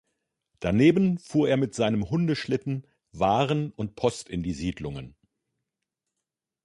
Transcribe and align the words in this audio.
Daneben 0.59 1.19
fuhr 1.19 1.47
er 1.47 1.57
mit 1.57 1.75
seinem 1.75 2.09
Hundeschlitten 2.09 2.87
Waren 3.11 3.69
und 3.71 3.93
Post 3.95 4.29
in 4.29 4.41
die 4.41 4.53
Siedlungen. 4.55 5.15